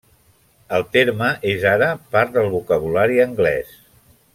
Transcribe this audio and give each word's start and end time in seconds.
El 0.77 0.85
terme 0.97 1.27
és 1.53 1.67
ara 1.75 1.91
part 2.17 2.35
del 2.39 2.51
vocabulari 2.59 3.23
anglès. 3.31 3.81